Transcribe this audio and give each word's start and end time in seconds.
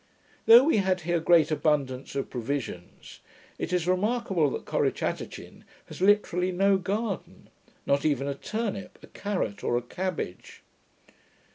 Though 0.47 0.63
we 0.63 0.77
had 0.77 1.01
here 1.01 1.19
great 1.19 1.51
abundance 1.51 2.15
of 2.15 2.31
provisions, 2.31 3.19
it 3.59 3.71
is 3.71 3.85
remarkable 3.87 4.49
that 4.49 4.65
Corrichatachin 4.65 5.63
has 5.85 6.01
literally 6.01 6.51
no 6.51 6.77
garden: 6.77 7.51
not 7.85 8.03
even 8.03 8.27
a 8.27 8.33
turnip, 8.33 8.97
a 9.03 9.07
carrot 9.07 9.63
or 9.63 9.77
a 9.77 9.81
cabbage. 9.83 10.63